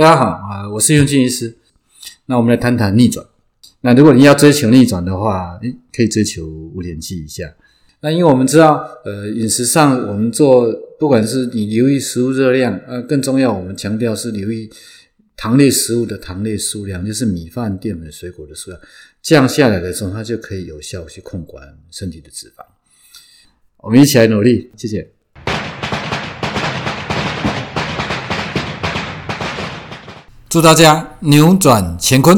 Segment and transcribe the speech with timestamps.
[0.00, 1.54] 大家好啊，我是用静医师。
[2.24, 3.26] 那我们来谈谈逆转。
[3.82, 7.54] 那如果你要追求逆转的话，诶，可以追求五点七以下。
[8.00, 14.70] 那因为我们知道，呃，饮食上我们做，不管是你留意食物热量，呃，更重要，我们强调是留意
[15.36, 18.80] 糖类食物的糖类数量，就是米饭、淀粉、水果的数量
[19.20, 22.64] 降下来的时候，它就可以有效去控管身体的脂肪。
[23.76, 25.10] 我们一起来努力，谢谢。
[30.50, 32.36] 祝大家扭转乾坤。